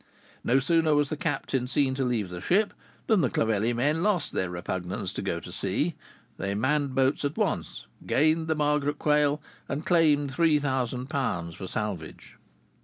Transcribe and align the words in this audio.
No 0.43 0.57
sooner 0.57 0.95
was 0.95 1.09
the 1.09 1.15
captain 1.15 1.67
seen 1.67 1.93
to 1.93 2.03
leave 2.03 2.29
the 2.31 2.41
ship 2.41 2.73
than 3.05 3.21
the 3.21 3.29
Clovelly 3.29 3.71
men 3.71 4.01
lost 4.01 4.31
their 4.31 4.49
repugnance 4.49 5.13
to 5.13 5.21
go 5.21 5.39
to 5.39 5.51
sea. 5.51 5.93
They 6.39 6.55
manned 6.55 6.95
boats 6.95 7.23
at 7.23 7.37
once, 7.37 7.85
gained 8.07 8.47
the 8.47 8.55
Margaret 8.55 8.97
Quail, 8.97 9.39
and 9.69 9.85
claimed 9.85 10.33
three 10.33 10.57
thousand 10.57 11.11
pounds 11.11 11.53
for 11.53 11.67
salvage. 11.67 12.37